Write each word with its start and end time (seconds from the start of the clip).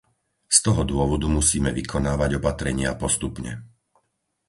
Z 0.55 0.65
toho 0.65 0.81
dôvodu 0.91 1.27
musíme 1.37 1.69
vykonávať 1.79 2.29
opatrenia 2.41 2.91
postupne. 3.03 3.53